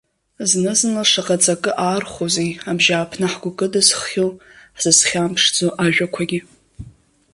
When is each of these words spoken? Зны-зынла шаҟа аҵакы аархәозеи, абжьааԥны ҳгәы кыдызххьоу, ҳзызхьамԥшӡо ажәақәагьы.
Зны-зынла 0.49 1.03
шаҟа 1.11 1.35
аҵакы 1.39 1.71
аархәозеи, 1.87 2.51
абжьааԥны 2.69 3.27
ҳгәы 3.31 3.51
кыдызххьоу, 3.57 4.31
ҳзызхьамԥшӡо 4.77 5.67
ажәақәагьы. 5.83 6.39